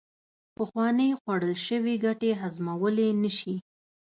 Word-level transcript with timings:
پخوانې 0.55 1.09
خوړل 1.19 1.55
شوې 1.67 1.95
ګټې 2.05 2.31
هضمولې 2.41 3.07
نشي 3.21 3.55